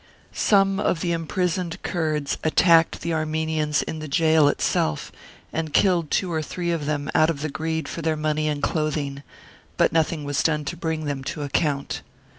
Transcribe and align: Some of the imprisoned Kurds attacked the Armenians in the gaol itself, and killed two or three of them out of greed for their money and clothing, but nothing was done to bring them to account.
Some 0.33 0.79
of 0.79 1.01
the 1.01 1.11
imprisoned 1.11 1.77
Kurds 1.83 2.39
attacked 2.43 3.01
the 3.01 3.13
Armenians 3.13 3.83
in 3.83 3.99
the 3.99 4.07
gaol 4.07 4.47
itself, 4.47 5.11
and 5.53 5.75
killed 5.75 6.09
two 6.09 6.33
or 6.33 6.41
three 6.41 6.71
of 6.71 6.87
them 6.87 7.07
out 7.13 7.29
of 7.29 7.45
greed 7.53 7.87
for 7.87 8.01
their 8.01 8.17
money 8.17 8.47
and 8.47 8.63
clothing, 8.63 9.21
but 9.77 9.93
nothing 9.93 10.23
was 10.23 10.41
done 10.41 10.65
to 10.65 10.75
bring 10.75 11.05
them 11.05 11.23
to 11.25 11.43
account. 11.43 12.01